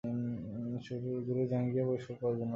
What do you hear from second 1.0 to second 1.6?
গুরুর